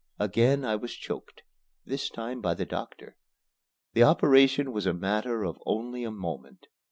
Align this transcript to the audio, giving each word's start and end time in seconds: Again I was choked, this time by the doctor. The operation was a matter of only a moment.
Again 0.17 0.65
I 0.65 0.77
was 0.77 0.95
choked, 0.95 1.43
this 1.85 2.09
time 2.09 2.41
by 2.41 2.55
the 2.55 2.65
doctor. 2.65 3.17
The 3.93 4.01
operation 4.01 4.71
was 4.71 4.87
a 4.87 4.95
matter 4.95 5.43
of 5.43 5.61
only 5.63 6.03
a 6.03 6.09
moment. 6.09 6.65